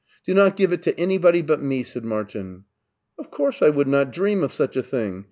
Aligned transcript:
Do 0.25 0.33
not 0.33 0.55
give 0.55 0.73
it 0.73 0.81
to 0.81 0.99
anybody 0.99 1.43
but 1.43 1.61
me," 1.61 1.83
said 1.83 2.03
Martin. 2.03 2.63
Of 3.19 3.29
course 3.29 3.61
I 3.61 3.69
would 3.69 3.87
not 3.87 4.11
dream 4.11 4.41
of 4.41 4.51
such 4.51 4.75
a 4.75 4.81
thing! 4.81 5.19